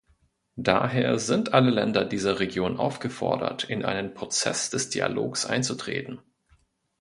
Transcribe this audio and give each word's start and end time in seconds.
Daher 0.55 1.19
sind 1.19 1.53
alle 1.53 1.69
Länder 1.69 2.03
dieser 2.05 2.39
Region 2.39 2.77
aufgefordert, 2.79 3.65
in 3.65 3.85
einen 3.85 4.15
Prozess 4.15 4.71
des 4.71 4.89
Dialogs 4.89 5.45
einzutreten. 5.45 6.23